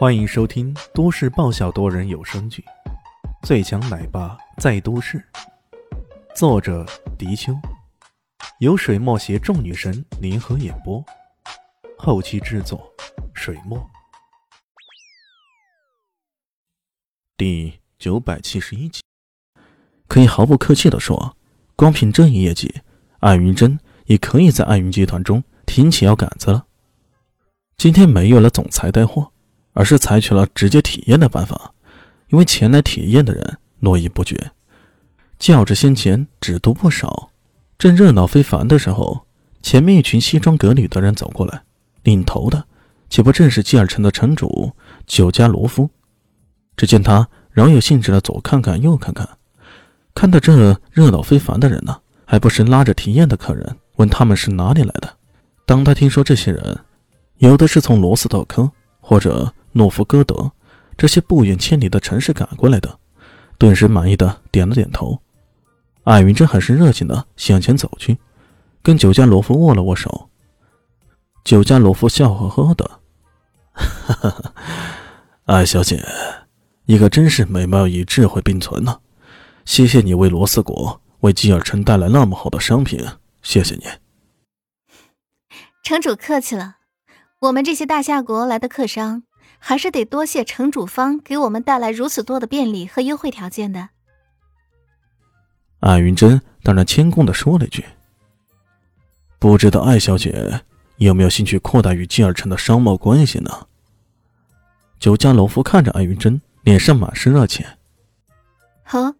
[0.00, 2.64] 欢迎收听都市爆笑多人有声剧
[3.46, 5.18] 《最强奶爸在都市》，
[6.34, 6.86] 作者：
[7.18, 7.52] 迪秋，
[8.60, 11.04] 由水墨携众女神联合演播，
[11.98, 12.90] 后期制作：
[13.34, 13.78] 水墨。
[17.36, 19.02] 第九百七十一集，
[20.08, 21.36] 可以毫不客气的说，
[21.76, 22.74] 光凭这一业绩，
[23.18, 26.64] 艾云珍也可以在艾云集团中挺起腰杆子了。
[27.76, 29.30] 今天没有了总裁带货。
[29.72, 31.72] 而是采取了直接体验的办法，
[32.28, 34.50] 因为前来体验的人络绎不绝，
[35.38, 37.30] 较着先前只多不少。
[37.78, 39.26] 正热闹非凡的时候，
[39.62, 41.62] 前面一群西装革履的人走过来，
[42.02, 42.64] 领头的
[43.08, 44.72] 岂不正是基尔城的城主
[45.06, 45.88] 酒家罗夫？
[46.76, 49.28] 只见他饶有兴致的左看看右看看，
[50.14, 55.16] 看到这热闹非凡的人呢，还不时拉着体验的客人问他们是哪里来的。
[55.66, 56.78] 当他听说这些人
[57.38, 60.52] 有的是从罗斯道克或者诺夫哥德
[60.96, 62.98] 这些不远千里的城市赶过来的，
[63.58, 65.20] 顿时满意的点了点头。
[66.04, 68.18] 艾云珍很是热情的向前走去，
[68.82, 70.28] 跟酒家罗夫握了握手。
[71.44, 72.90] 酒家罗夫笑呵呵的
[73.72, 74.54] ：“哈哈，
[75.44, 76.04] 艾小姐，
[76.84, 79.00] 你可真是美貌与智慧并存呢！
[79.64, 83.02] 谢谢你为罗斯国、为基尔城带来那么好的商品，
[83.42, 83.84] 谢谢你。”
[85.82, 86.76] 城主客气了，
[87.40, 89.22] 我们这些大夏国来的客商。
[89.60, 93.90] 还是得多谢城主方给我们带来如此多的便利和优惠条件的。
[95.78, 97.84] 艾云珍当然谦恭的说了一句
[99.38, 100.62] ：“不知道艾小姐
[100.96, 103.68] 有没有兴趣扩大与金尔城的商贸关系呢？”
[104.98, 107.64] 酒家楼夫看着艾云珍，脸上满是热情。
[108.82, 109.14] 好，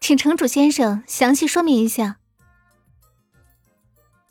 [0.00, 2.16] 请城主先生详细说明一下。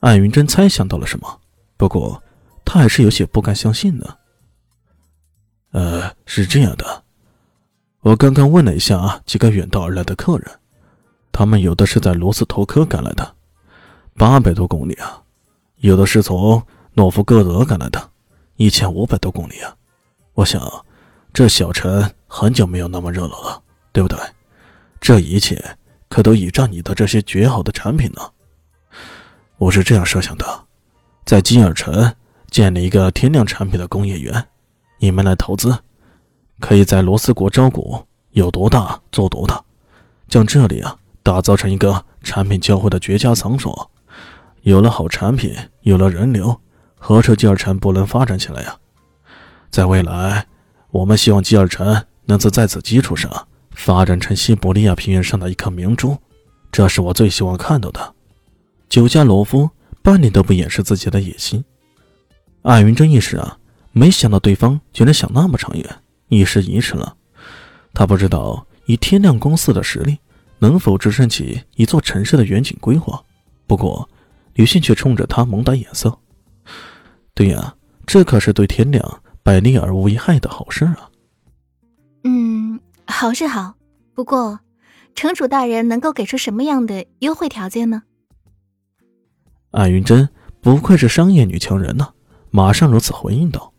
[0.01, 1.39] 艾云珍猜想到了什么，
[1.77, 2.21] 不过
[2.65, 4.17] 她还是有些不敢相信呢。
[5.71, 7.03] 呃，是这样的，
[8.01, 10.51] 我刚刚问了一下啊，几个远道而来的客人，
[11.31, 13.35] 他们有的是在罗斯托克赶来的，
[14.15, 15.23] 八百多公里啊；
[15.77, 16.61] 有的是从
[16.93, 18.09] 诺夫哥德赶来的，
[18.57, 19.73] 一千五百多公里啊。
[20.33, 20.61] 我想，
[21.31, 23.61] 这小城很久没有那么热闹了，
[23.93, 24.17] 对不对？
[24.99, 25.77] 这一切
[26.09, 28.21] 可都倚仗你的这些绝好的产品呢。
[29.57, 30.65] 我是这样设想的，
[31.23, 32.13] 在金尔城
[32.49, 34.47] 建立一个天亮产品的工业园。
[35.03, 35.79] 你们来投资，
[36.59, 39.59] 可以在罗斯国招股，有多大做多大，
[40.27, 43.89] 将这里啊打造成一个产品交汇的绝佳场所。
[44.61, 46.61] 有了好产品，有了人流，
[46.99, 48.77] 何愁基尔城不能发展起来呀？
[49.71, 50.45] 在未来，
[50.91, 56.15] 我们希望基尔城能在在此基础上发展成西伯利亚平原上的一颗明珠，
[56.71, 58.13] 这是我最希望看到的。
[58.87, 59.67] 酒家罗夫
[60.03, 61.65] 半点都不掩饰自己的野心。
[62.61, 63.57] 艾云珍一时啊。
[63.91, 65.85] 没想到对方竟然想那么长远，
[66.29, 67.15] 一时疑迟了。
[67.93, 70.17] 他不知道以天亮公司的实力，
[70.59, 73.21] 能否支撑起一座城市的远景规划。
[73.67, 74.09] 不过，
[74.53, 76.17] 吕信却冲着他猛打眼色。
[77.33, 77.75] 对呀，
[78.05, 81.09] 这可是对天亮百利而无一害的好事啊！
[82.23, 83.75] 嗯，好是好，
[84.13, 84.59] 不过，
[85.15, 88.03] 城主大人能够给出什么样的优惠条件呢？
[89.71, 90.27] 艾云珍
[90.61, 92.13] 不愧是商业女强人呢，
[92.51, 93.70] 马上如此回应道。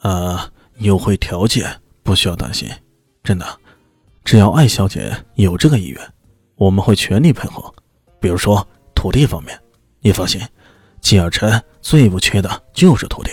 [0.00, 0.38] 呃，
[0.78, 1.68] 优惠条件
[2.02, 2.68] 不需要担心，
[3.24, 3.46] 真的，
[4.24, 6.12] 只要艾小姐有这个意愿，
[6.54, 7.72] 我们会全力配合。
[8.20, 9.58] 比如说土地方面，
[10.00, 10.40] 你放心，
[11.00, 13.30] 金尔城最不缺的就是土地。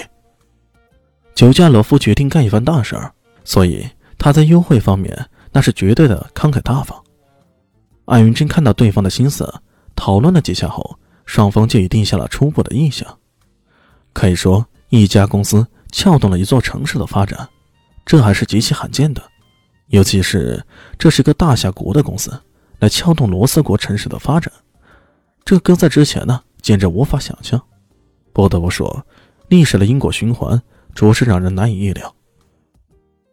[1.36, 3.88] 酒家老夫决定干一番大事儿，所以
[4.18, 7.00] 他在优惠方面那是绝对的慷慨大方。
[8.06, 9.48] 艾云珍看到对方的心思，
[9.96, 13.08] 讨论了几下后，双方就已定下了初步的意向。
[14.14, 15.66] 可以说，一家公司。
[15.96, 17.48] 撬动了一座城市的发展，
[18.06, 19.24] 这还是极其罕见的。
[19.88, 20.62] 尤其是
[21.00, 22.38] 这是个大夏国的公司
[22.80, 24.52] 来撬动罗斯国城市的发展，
[25.46, 27.60] 这搁在之前呢，简直无法想象。
[28.34, 29.06] 不得不说，
[29.48, 30.62] 历史的因果循环
[30.94, 32.14] 着实让人难以预料。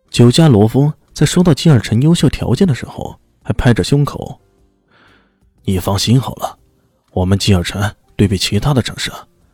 [0.09, 4.41] 酒家罗峰在说到金尔城优秀条件的时候，还拍着胸口
[5.67, 6.57] ：“你放心好了，
[7.11, 9.11] 我们金尔城对比其他的城市，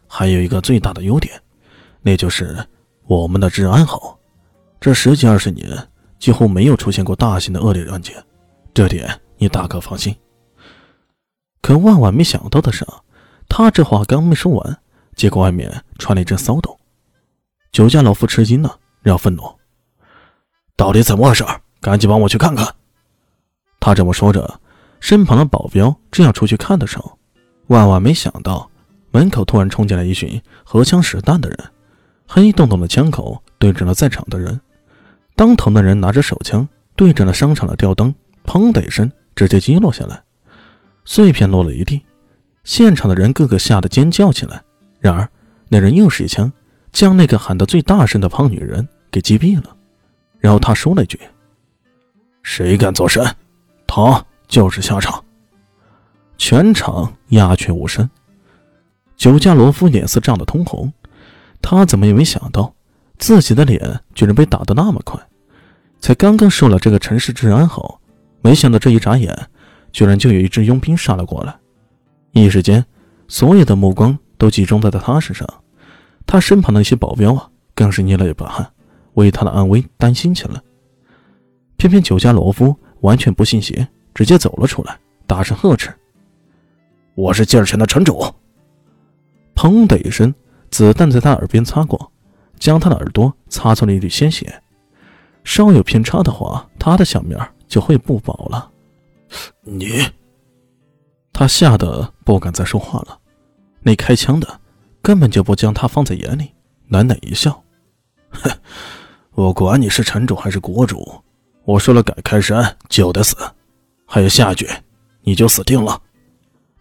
[0.06, 1.40] 还有一个最大的优点，
[2.02, 2.54] 那就是。”
[3.08, 4.18] 我们的治安好，
[4.78, 5.66] 这十几二十年
[6.18, 8.14] 几乎没有出现过大型的恶劣案件，
[8.74, 10.14] 这点你大可放心。
[11.62, 12.86] 可万万没想到的是，
[13.48, 14.78] 他这话刚没说完，
[15.16, 16.78] 结果外面传来一阵骚动。
[17.72, 19.42] 酒家老夫吃惊了，然后愤怒
[20.76, 21.42] ：“到底怎么回事？
[21.80, 22.74] 赶紧帮我去看看！”
[23.80, 24.60] 他这么说着，
[25.00, 27.18] 身旁的保镖正要出去看的时候，
[27.68, 28.70] 万万没想到，
[29.12, 31.58] 门口突然冲进来一群荷枪实弹的人。
[32.30, 34.60] 黑洞洞的枪口对准了在场的人，
[35.34, 38.14] 当头的人拿着手枪对准了商场的吊灯，
[38.44, 40.22] 砰的一声，直接击落下来，
[41.06, 42.02] 碎片落了一地。
[42.64, 44.62] 现场的人个个吓得尖叫起来。
[45.00, 45.26] 然而，
[45.68, 46.52] 那人又是一枪
[46.92, 49.74] 将那个喊得最大声的胖女人给击毙了。
[50.38, 51.18] 然后他说了一句
[52.44, 53.26] ：“谁敢作声，
[53.86, 55.24] 他就是下场。”
[56.36, 58.08] 全场鸦雀无声。
[59.16, 60.92] 酒家罗夫脸色涨得通红，
[61.60, 62.74] 他怎么也没想到，
[63.18, 65.20] 自己的脸居然被打得那么快。
[66.00, 68.00] 才刚刚受了这个城市治安好，
[68.40, 69.36] 没想到这一眨眼，
[69.92, 71.56] 居然就有一支佣兵杀了过来。
[72.32, 72.84] 一时间，
[73.26, 75.48] 所有的目光都集中在了他身上，
[76.24, 78.70] 他身旁的一些保镖啊，更是捏了一把汗，
[79.14, 80.60] 为他的安危担心起来。
[81.76, 84.96] 偏偏酒家罗夫完全不信邪，直接走了出来，
[85.26, 85.92] 大声呵斥
[87.16, 88.24] ：“我是吉尔城的城主！”
[89.56, 90.32] 砰的一声，
[90.70, 92.12] 子弹在他耳边擦过，
[92.58, 94.62] 将他的耳朵擦出了一缕鲜血。
[95.44, 98.70] 稍有偏差的话，他的小命就会不保了。
[99.62, 100.06] 你，
[101.32, 103.18] 他吓得不敢再说话了。
[103.80, 104.60] 那开枪的
[105.00, 106.52] 根本就不将他放在眼里，
[106.90, 107.64] 喃喃一笑
[108.30, 108.50] ：“哼，
[109.32, 111.22] 我管你是城主还是国主，
[111.64, 113.36] 我说了改开山就得死，
[114.04, 114.68] 还有下句，
[115.22, 116.02] 你就死定了。”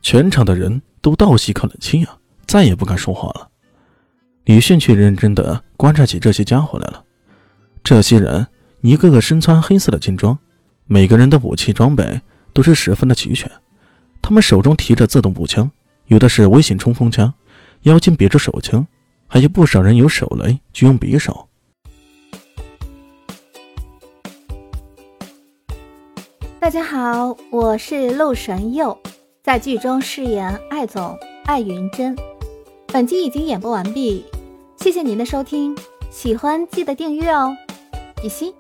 [0.01, 2.17] 全场的人都倒吸口冷气啊！
[2.45, 3.49] 再也不敢说话了。
[4.47, 7.03] 李迅却认真的观察起这些家伙来了。
[7.83, 8.47] 这些人
[8.79, 10.39] 一个个身穿黑色的军装，
[10.85, 12.21] 每个人的武器装备
[12.53, 13.51] 都是十分的齐全。
[14.21, 15.69] 他们手中提着自动步枪，
[16.05, 17.33] 有的是微型冲锋枪，
[17.81, 18.87] 腰间别着手枪，
[19.27, 21.49] 还有不少人有手雷、军用匕首。
[26.61, 28.97] 大家好，我是陆神佑，
[29.43, 32.15] 在剧中饰演艾总艾云珍。
[32.89, 34.25] 本集已经演播完毕，
[34.87, 35.75] 谢谢您的收听，
[36.09, 37.53] 喜欢记得订阅哦，
[38.21, 38.53] 比心。